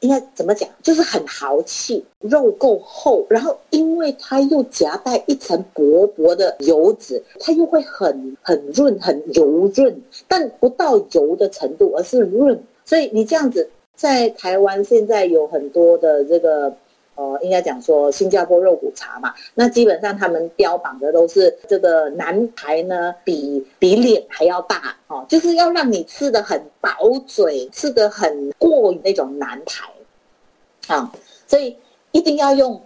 [0.00, 13.68] 应该怎么讲，就是很豪气，肉够厚，然后因为它又夹带一层薄薄的油脂，它又会很很润，很油润，但不到油的程度，而是润，所以你这样子。
[13.98, 16.72] 在台湾现在有很多的这个，
[17.18, 26.90] 呃，应该讲说新加坡肉骨茶嘛，那基本上他们标榜的都是这个南排呢，比比脸还要大哦，就是要让你吃得很饱
[27.26, 31.12] 嘴，吃得很过瘾那种南排，啊，
[31.48, 31.76] 所以
[32.12, 32.80] 一定要用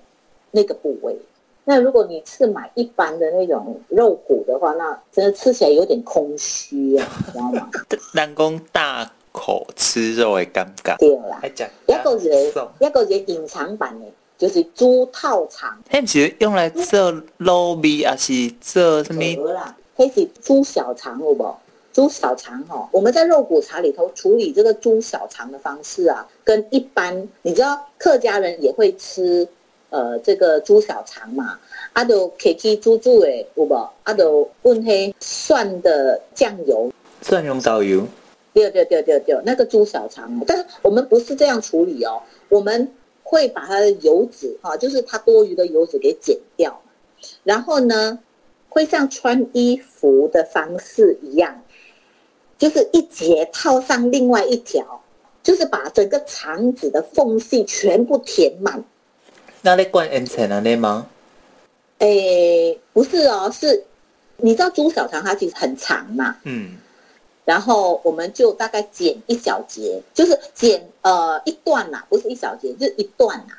[0.51, 1.15] 那个部位。
[1.65, 7.71] 那如果你是买一般的那种肉骨的话，那真的吃起来有点空虚啊，你知道吗？
[8.15, 9.13] 南工大。
[9.35, 11.41] 口吃肉的感觉，对啦。
[11.87, 14.05] 一个是一个是隐藏版的，
[14.43, 15.81] 就是猪套肠。
[15.89, 19.23] 它不是用来做卤味，还是做什么？
[19.97, 21.55] 它是猪小肠，有无？
[21.93, 29.47] 猪小肠哈，我们在肉骨茶里头处理这个猪小肠的方式啊，跟一般你知道客家人也会吃
[29.91, 31.57] 呃这个猪小肠嘛？
[31.93, 33.75] 啊，都可以猪猪诶，有无？
[34.03, 38.05] 啊，都问黑蒜的酱油，蒜蓉导游。
[38.53, 42.93] 对对对对对，那个猪小肠，但是我们不是这样处理哦，我们
[43.33, 46.83] 会把它的油脂哈，就是它多余的油脂给剪掉，
[47.45, 48.19] 然后呢，
[48.69, 51.63] 会像穿衣服的方式一样，
[52.59, 55.03] 就是一节套上另外一条，
[55.43, 58.85] 就是把整个肠子的缝隙全部填满。
[59.63, 61.07] 那你灌盐水了那吗？
[62.01, 63.83] 诶，不是哦，是，
[64.37, 66.77] 你知道猪小肠它其实很长嘛，嗯。
[67.45, 73.55] 然后我们就大概剪一小节，就是剪呃一段呐，不是一小节，就是一段呐，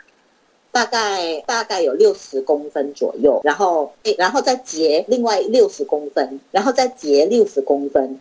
[0.72, 8.20] 大概大概有六十公分左右，然后然后再截另外六十公分，然后再截六十公分，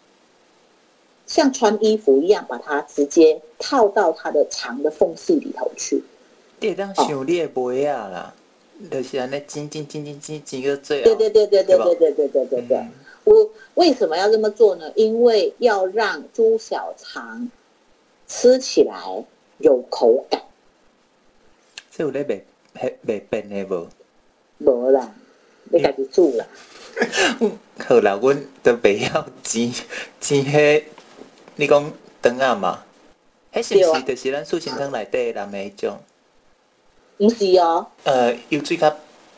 [1.27, 6.03] 像穿衣服一样，把它直接套到它的长的缝隙里头去。
[6.61, 8.35] 这当想你也不会啊啦，
[8.91, 11.03] 就是那剪剪剪剪剪剪个最。
[11.03, 12.87] 对对对对对对对对对对对。
[13.25, 14.93] 我为什么要这么做呢？
[14.97, 17.51] 因为要让猪小肠
[18.27, 19.25] 吃起来
[19.59, 20.43] 有口感。
[21.91, 23.89] 这有咧卖卖卖变的无？
[24.59, 25.15] 无啦，
[25.65, 26.47] 你家己煮啦。
[27.87, 29.73] 好啦，阮都不要煎
[30.21, 30.85] 煎迄，
[31.57, 32.85] 你讲汤啊嘛？
[33.53, 35.99] 迄是不是就是咱素心汤内底的迄种？
[37.19, 37.87] 不是哦。
[38.05, 38.91] 呃，有水较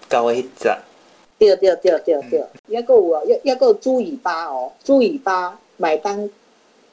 [0.09, 0.69] 高的迄只。
[1.39, 6.31] 对对对对对，也个有啊，也也个猪尾巴哦，猪尾巴买单，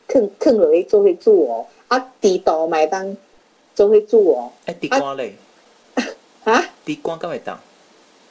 [0.07, 3.15] 啃啃落去做伙煮哦，啊，地豆买单
[3.75, 4.51] 做会煮哦。
[4.65, 5.35] 哎，地瓜嘞？
[6.43, 6.63] 啊？
[6.83, 7.59] 地瓜敢会当？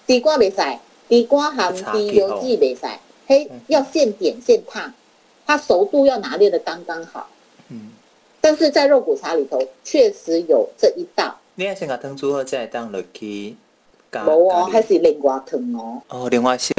[0.07, 2.87] 地瓜袂使，地瓜含地油剂袂使，
[3.27, 4.93] 嘿，要现点现烫，
[5.47, 7.29] 它熟度要拿捏的刚刚好。
[7.69, 7.93] 嗯。
[8.41, 11.39] 但是在肉骨茶里头确实有这一道。
[11.55, 13.55] 你要先把汤煮好再当落去。
[14.13, 16.03] 无哦，还是另外汤哦。
[16.09, 16.75] 哦，另外先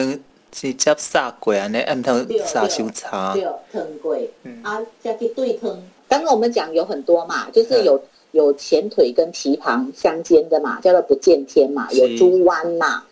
[0.52, 3.34] 直接杀过安尼，按汤杀收茶。
[3.34, 4.18] 对，汤过，
[4.64, 5.82] 啊，再去对汤。
[6.10, 13.04] 刚刚我们讲有很多嘛，就是有有前腿跟蹄膀相间的嘛，叫做不见天嘛，有猪弯嘛，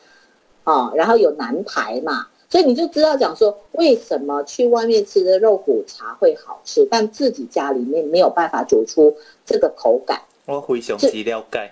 [0.65, 10.19] 哦，然后有南排嘛，所以你就知道讲说，为什么去外面吃的肉骨茶会好吃，但自己家里面没有办法煮出这个口感。
[10.45, 11.71] 我非常之了解。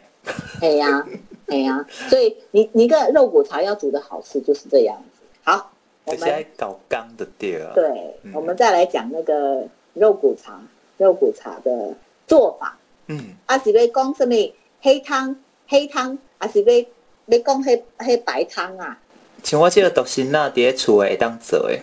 [0.61, 1.05] 哎呀，
[1.47, 5.23] 哎呀，所以你你个肉骨茶要煮的好吃就是这样子。
[5.43, 5.71] 好，
[6.05, 7.71] 我们在搞干的店啊。
[7.73, 10.59] 对，嗯、我们再来讲那个肉骨茶，
[10.97, 11.93] 肉骨茶的
[12.27, 12.77] 做法。
[13.07, 14.35] 嗯，啊是要讲什么
[14.81, 15.35] 黑汤，
[15.67, 16.85] 黑汤，啊是要
[17.27, 18.99] 要讲黑黑白汤啊。
[19.41, 21.81] 像我这个独生仔伫厝诶会当做诶。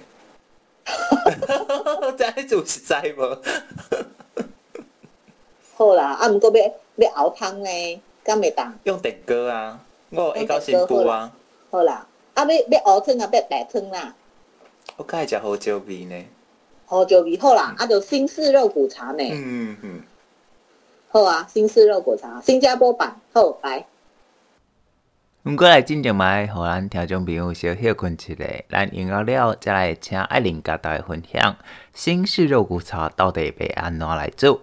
[2.19, 3.39] 在做实在无？
[5.75, 8.75] 好啦，啊，毋过要要熬汤呢，敢袂当？
[8.85, 9.79] 用电锅啊，
[10.11, 11.31] 我会搞新妇啊。
[11.71, 14.15] 好啦，啊，要要熬汤啊，要白汤啦。
[14.97, 16.25] 我较爱食胡椒味呢。
[16.87, 19.23] 胡椒味好啦，嗯、啊，就新式肉骨茶呢。
[19.31, 20.03] 嗯嗯。
[21.09, 23.87] 好啊，新式肉骨茶，新加坡版，好来。
[25.45, 31.57] 毋过来进前嘛，互咱听众朋友小休困一下，咱用完了再来请爱玲甲大家分享
[31.93, 34.63] 新式肉骨茶到底要安怎来做。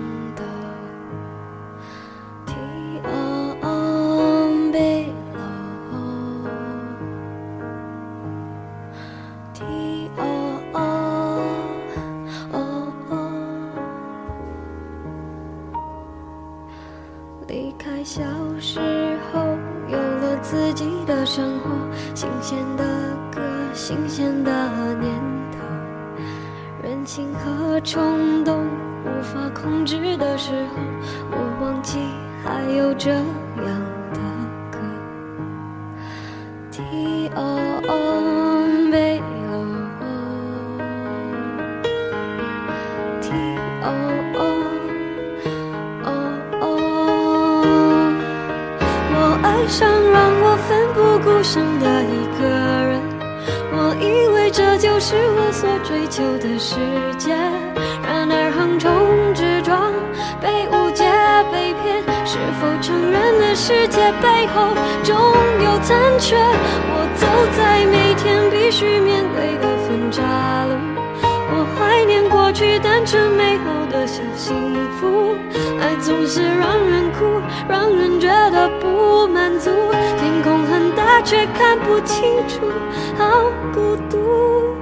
[81.31, 82.69] 却看不清楚
[83.17, 84.75] 好孤独。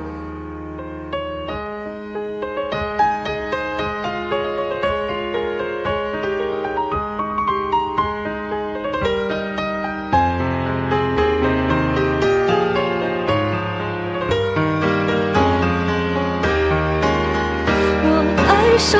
[18.02, 18.10] 我
[18.48, 19.00] 爱上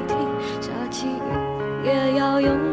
[1.91, 2.70] 也要勇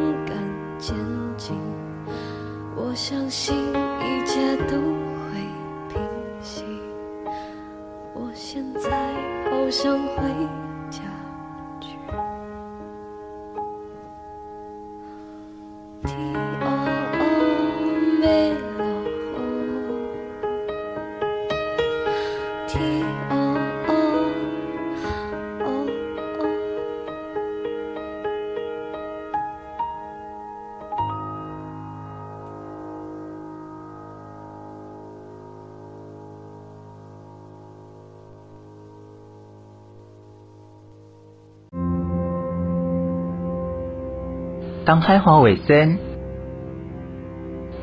[44.88, 45.98] 东海华卫生，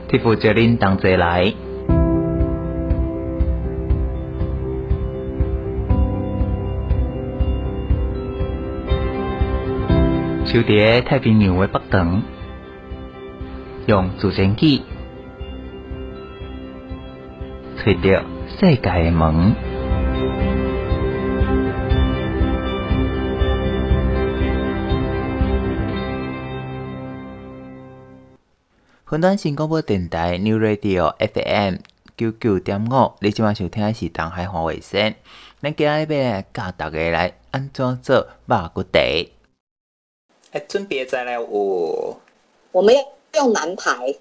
[0.08, 1.54] 替负责您同齐来。
[10.46, 12.24] 就伫太平洋的北端，
[13.86, 14.82] 用自然机
[17.78, 19.54] 找到世界的门。
[29.16, 31.76] 云端新广播电台 New Radio FM
[32.18, 35.16] 九九点五，你今晚收听的是东海华卫生。
[35.62, 39.00] 咱今日要教大家来安怎做肉骨茶。
[40.52, 42.20] 哎，准备再来我，
[42.74, 43.02] 我们要
[43.36, 44.14] 用南排，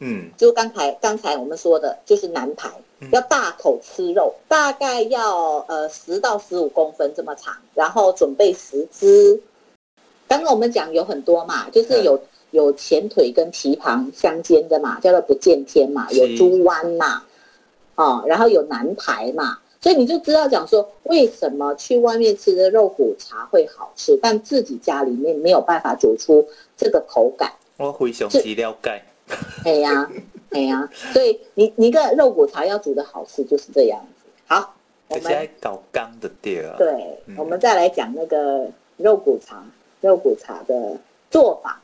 [0.00, 2.68] 嗯，就刚才刚才我们说的，就是南排，
[3.00, 9.42] 嗯、要大口吃肉，大概要呃十到十五公分这么长，然后准备十只。
[10.28, 12.22] 刚刚我们讲有很多嘛，就是有、嗯、
[12.52, 17.24] 有前腿跟蹄膀相间的嘛，叫做不见天嘛，有猪弯嘛，
[17.96, 19.58] 哦，然后有南排嘛。
[19.80, 26.46] 所以你就知道讲说，为什么去外面吃的肉骨茶会好吃，但自己家里面没有办法煮出
[26.76, 27.50] 这个口感。
[27.78, 29.02] 我非常之了解。
[29.64, 30.08] 哎呀，
[30.50, 34.30] 哎呀，所以你你个肉骨茶要煮的好吃就是这样子。
[34.46, 34.72] 好，
[35.08, 36.76] 我们在搞刚的店啊。
[36.78, 39.64] 对，我们再来讲那个肉骨茶，
[40.00, 40.96] 肉骨茶的
[41.28, 41.81] 做法。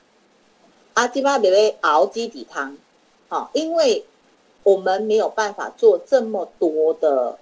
[0.98, 2.76] 阿基巴别别熬鸡底汤，
[3.28, 4.04] 好，因为
[4.64, 7.38] 我们没有办法做这么多的。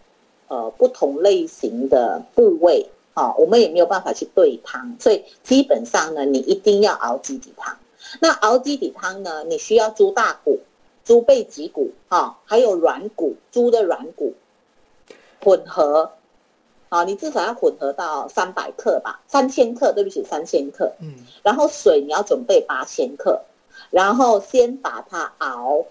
[0.48, 7.76] 呃，不同类型的部位，好、哦，我们也没有办法去兑汤，所以基本上呢，你一定要熬鸡底汤。
[8.20, 10.60] 那熬鸡底汤呢，你需要猪大骨、
[11.04, 14.34] 猪背脊骨，哈、哦，还有软骨，猪的软骨
[15.42, 16.12] 混合，
[16.88, 20.92] 啊、哦，你至少要混合到三百克吧，三千克，对不起，三千克。
[21.00, 21.14] 嗯。
[21.42, 23.40] 然后水你要准备八千克，
[23.90, 25.84] 然后先把它熬，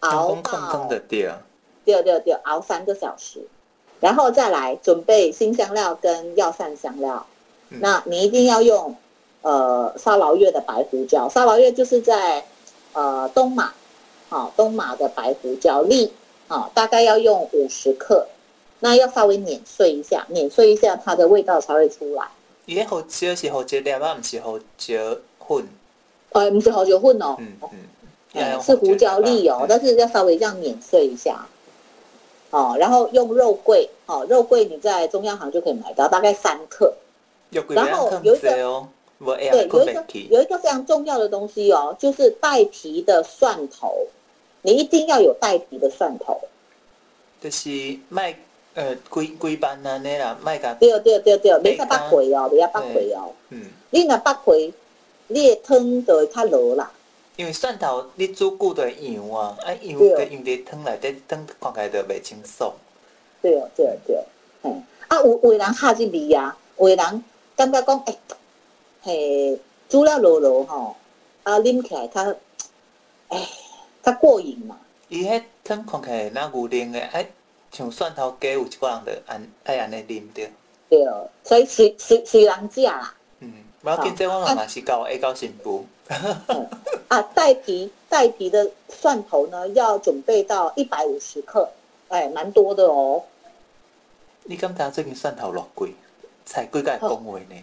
[0.00, 0.86] 熬到。
[0.88, 3.40] 对对对，熬三个小时。
[3.98, 7.26] 然后再来准备新香料跟药膳香料，
[7.70, 8.94] 嗯、那你一定要用
[9.40, 12.44] 呃沙劳越的白胡椒，沙劳越就是在
[12.92, 13.72] 呃东马，
[14.28, 16.12] 好、哦、东马的白胡椒粒，
[16.46, 18.26] 好、哦、大概要用五十克，
[18.80, 22.26] 那要稍微碾碎一下，碾碎一下它的味道才会出来。
[22.66, 25.66] 伊个胡椒是好椒粒啊，不是好椒粉。
[26.30, 27.78] 呃，不是好椒粉哦，嗯嗯，
[28.34, 31.46] 嗯是胡椒粒哦，嗯、但是要稍微这样碾碎一下。
[32.50, 36.92] 哦，然后用肉桂，哦，肉桂你在中药行就可以买到，大概三克。
[37.68, 44.06] 然后有一个，对，有一个有一个非常重要的东西哦，就是带皮的蒜头，
[44.62, 46.38] 你一定要有带皮的蒜头。
[47.40, 48.36] 就是卖
[48.76, 50.74] 呃规规班安尼啦，卖甲。
[50.74, 53.32] 对对对对，袂使八回哦，袂使八回哦。
[53.48, 53.70] 嗯。
[53.88, 54.70] 你若八回，
[55.28, 56.92] 你的汤就会较老啦。
[57.36, 62.70] 因为蒜头你煮久就会扬啊，啊扬就扬在汤内底，汤看起来就袂清爽。
[63.40, 64.24] 对哦，对哦，对哦，
[64.62, 64.70] 嘿，
[65.08, 67.24] 啊有有的人下这味啊，有的人
[67.56, 68.18] 感觉讲，哎，
[69.02, 69.58] 嘿，
[69.88, 70.96] 煮了老老吼，
[71.44, 72.34] 啊啉起来较，
[73.28, 73.48] 哎，
[74.02, 74.78] 较过瘾嘛。
[75.08, 77.30] 伊迄汤看起来那牛奶的，哎，
[77.72, 80.48] 像蒜头粿有一个人的安爱安尼啉着。
[80.88, 83.14] 对哦，所以随随随人食啦。
[83.40, 83.52] 嗯，
[83.82, 85.84] 不要紧，这我嘛是教会教新妇。
[86.08, 86.68] 嗯、
[87.08, 91.68] 啊，带皮带皮的蒜头呢，要准备到一百五十克，
[92.08, 93.22] 哎，蛮多的哦。
[94.44, 95.92] 你敢知最近蒜头偌贵？
[96.44, 97.56] 才几个公位呢？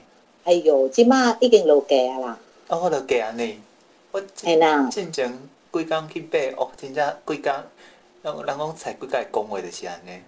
[0.43, 2.37] 哎呦，即马已经落价啦。
[2.67, 3.61] 哦，落价呢？
[4.11, 4.89] 我系啦。
[4.89, 5.31] 进前
[5.71, 7.53] 几工去买，哦，真正几工，
[8.23, 10.21] 人人讲才几个公位就是安尼。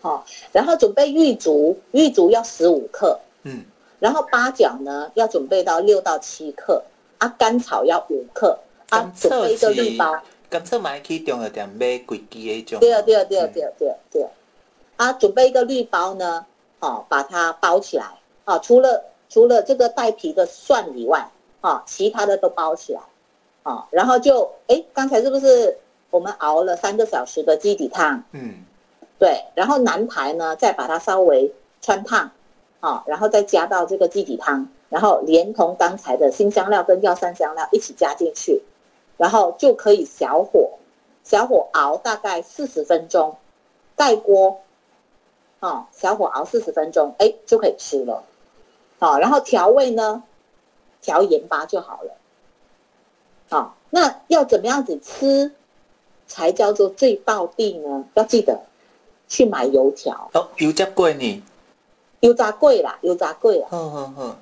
[0.00, 3.18] 好，然后准备玉竹，玉竹要十五克。
[3.44, 3.62] 嗯。
[4.00, 6.82] 然后八角呢，要准备到六到七克
[7.18, 10.20] 啊，甘草要五克啊，准备一个绿包。
[10.48, 12.80] 甘草买去中药店买贵支的种。
[12.80, 14.30] 对啊对啊对啊对啊对啊对啊，
[14.96, 16.44] 啊，准备一个绿包呢，
[16.80, 18.06] 哦，把它包起来
[18.44, 21.30] 啊，除了除了这个带皮的蒜以外，
[21.60, 23.00] 啊，其他的都包起来，
[23.62, 25.76] 啊，然后就哎，刚才是不是
[26.10, 28.22] 我们熬了三个小时的鸡底汤？
[28.32, 28.64] 嗯，
[29.18, 31.52] 对，然后南排呢，再把它稍微
[31.82, 32.30] 汆烫。
[32.80, 38.62] 好，然后再加到这个鸡底汤，然后连同刚才的辛香料跟药膳香料一起加进去，
[39.18, 40.70] 然后就可以小火，
[41.22, 43.36] 小火熬大概四十分钟，
[43.94, 44.62] 盖锅，
[45.58, 48.24] 好，小火熬四十分钟，哎，就可以吃了。
[48.98, 50.22] 好，然后调味呢，
[51.02, 52.14] 调盐巴就好了。
[53.50, 55.52] 好，那要怎么样子吃
[56.30, 58.04] 才叫做最道地呢？
[58.14, 58.56] 要记得
[59.26, 60.30] 去买油条。
[60.32, 61.42] 哦，油炸贵呢。
[62.20, 63.66] 油炸贵啦，油炸贵啦。
[63.72, 64.36] 嗯嗯嗯。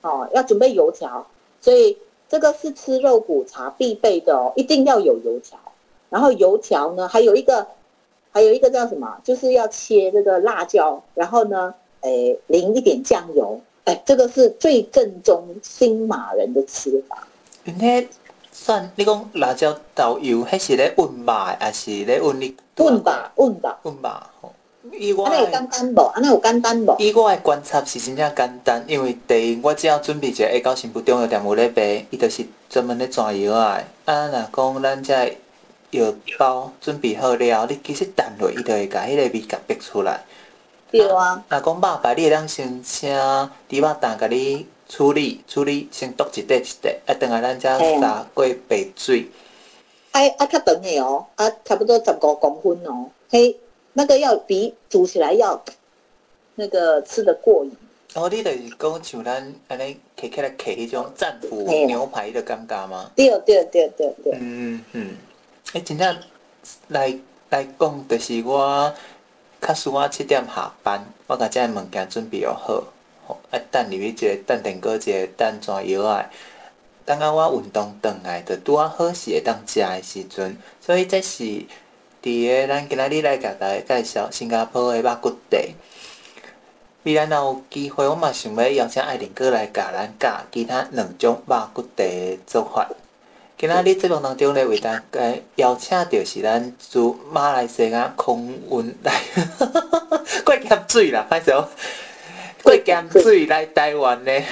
[0.00, 1.26] 哦，要准备油条，
[1.60, 1.98] 所以
[2.30, 5.58] 这个是吃肉骨茶必备的哦，一定要有油条。
[6.08, 7.66] 然后油条呢，还有一个，
[8.32, 9.20] 还有一个叫什么？
[9.22, 13.60] 就是要切这个辣椒，然后呢，诶，淋一点酱油。
[13.84, 17.28] 哎，这个是最正宗新马人的吃法。
[17.64, 18.02] 那
[18.64, 22.56] 算你讲辣椒豆油，迄是咧温吧，还是咧温你？
[22.78, 24.30] 温吧，温吧，温吧。
[24.90, 26.10] 以我，那有简单不？
[26.16, 26.96] 那有简单不？
[26.98, 33.84] 以我诶观察是真正简单，因为第一，我只要准备一个下到新埔中药店有咧卖，伊就是专门咧转药的。
[34.06, 35.14] 啊，若讲咱遮
[35.90, 40.24] 药包准备好了，你其实淡落，伊就会甲迄个味甲逼出来。
[40.90, 41.44] 对啊。
[41.50, 43.14] 若讲肉排，你会当先请
[43.68, 49.26] 猪肉蛋甲你处理处理，先剁一块一块，啊，等下咱再洒过白水。
[50.12, 53.56] 哎，啊，较长的哦，啊，差不多十五公分哦，嘿。
[53.94, 55.60] 那个要比煮起来要
[56.54, 57.72] 那个吃得过瘾。
[58.14, 63.10] 哦，你就是讲像咱安尼摕起来摕迄种战斧牛排的感觉吗？
[63.16, 64.38] 对对对对对。
[64.40, 65.16] 嗯嗯，
[65.72, 66.16] 诶，真正
[66.86, 67.18] 来
[67.50, 68.94] 来讲，就是我
[69.60, 72.80] 较输我七点下班，我甲遮个物件准备好，
[73.50, 76.30] 啊等入去一个等电锅一个等转药啊，
[77.04, 81.62] 等啊我运动转来，就拄啊好是会当食的时阵，所以这是。
[82.22, 85.58] 伫个，咱今仔日来甲大家介绍新加坡的肉骨茶。
[87.02, 92.88] 未来若有机会，我嘛想要邀请爱玲哥来教咱教其他两种肉骨茶的做法。
[93.58, 99.20] 今仔日节目当中咧，为大家邀请到是咱驻马来西亚空运来
[100.46, 101.68] 过咸水啦，歹势哦，
[102.64, 104.42] 过咸水来台湾的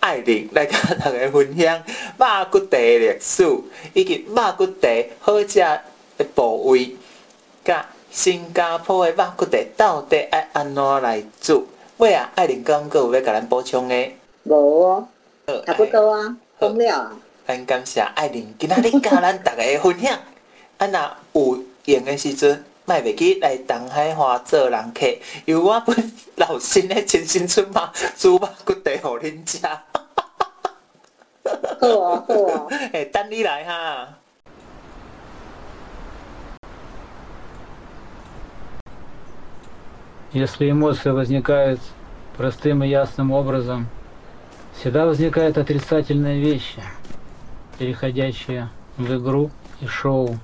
[0.00, 1.82] 爱玲来甲大家分享
[2.18, 3.44] 肉骨茶的历史，
[3.92, 4.88] 以及肉骨茶
[5.20, 5.62] 好食。
[6.18, 6.96] 的部位，
[7.62, 11.62] 甲新加坡的肉骨茶到底爱安怎来做？
[11.98, 14.12] 尾啊，爱玲讲阁有要甲咱补充的？
[14.44, 15.08] 无哦，
[15.66, 17.12] 差不多啊，讲了啊。
[17.46, 20.18] 咱感谢爱玲今仔日甲咱逐个分享。
[20.78, 20.86] 啊，
[21.34, 25.05] 若有闲的时阵，莫袂记来东海华做人客，
[25.45, 29.59] 由我本老身的亲身出马煮肉骨茶，互恁食。
[31.79, 32.67] 好啊，好啊。
[32.93, 34.07] 哎，等你来哈。
[40.33, 41.81] Если эмоции возникают
[42.37, 43.87] простым и ясным образом,
[44.73, 46.81] всегда возникают отрицательные вещи,
[47.77, 50.37] переходящие в игру и шоу.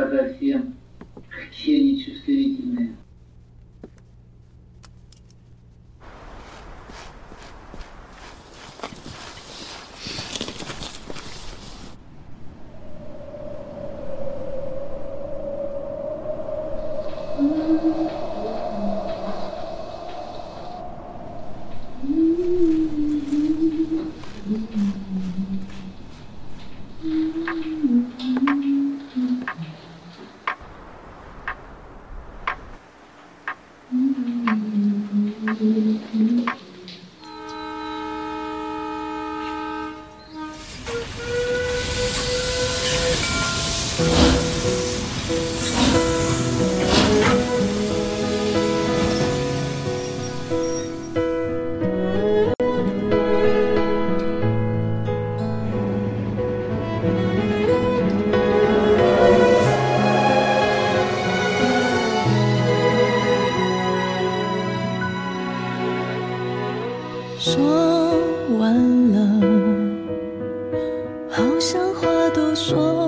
[0.00, 0.49] cada dia
[67.42, 67.58] 说
[68.58, 68.74] 完
[69.12, 69.18] 了
[71.30, 72.99] 好像话都说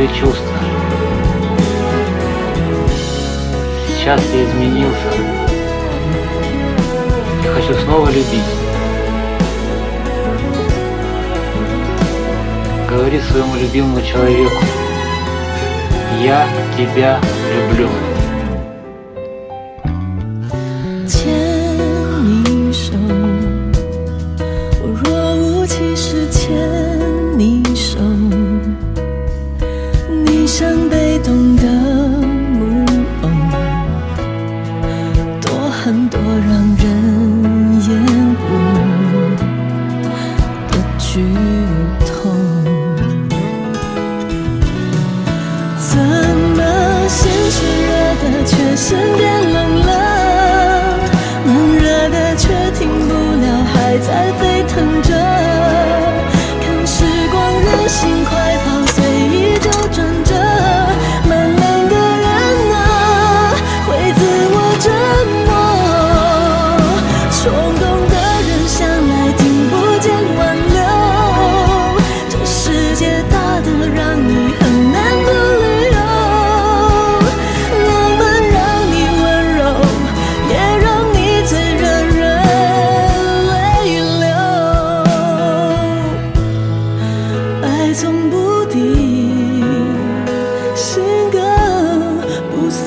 [0.00, 0.56] свои чувства.
[3.88, 4.98] Сейчас я изменился.
[7.44, 8.40] Я хочу снова любить.
[12.88, 14.62] Говори своему любимому человеку.
[16.22, 17.20] Я тебя
[17.54, 18.09] люблю.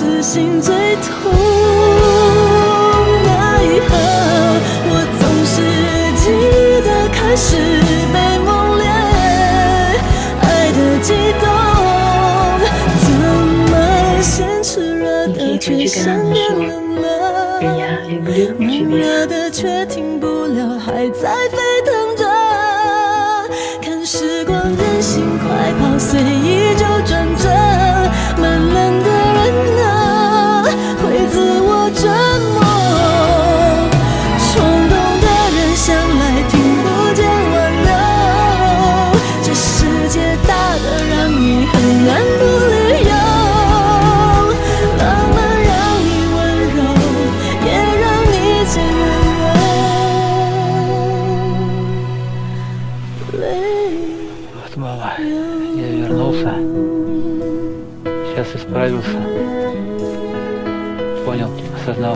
[0.04, 1.53] 死心最痛。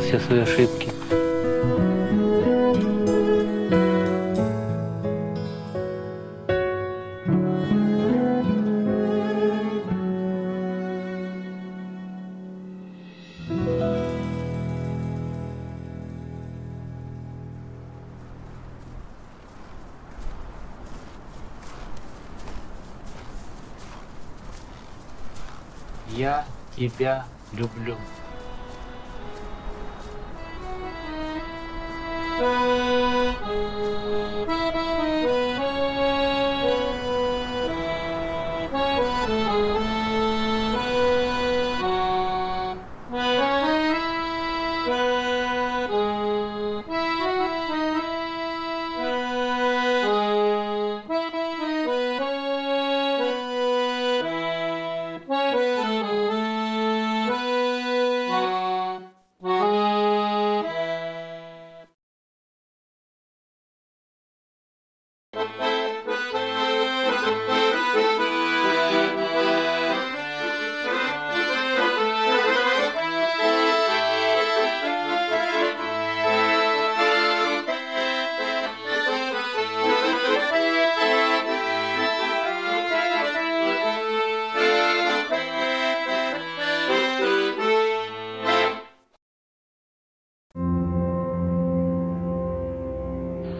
[0.07, 0.96] все свои ошибки.
[32.39, 32.86] Música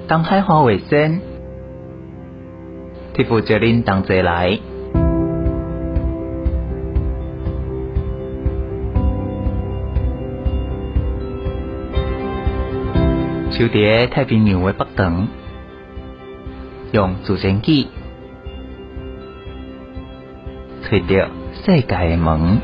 [0.08, 1.20] 当海花为生，
[3.14, 4.58] 铁父叫恁同齐来，
[13.52, 15.28] 守伫太平洋的北端，
[16.94, 17.90] 用自然机
[20.84, 21.28] 找到
[21.66, 22.62] 世界的门。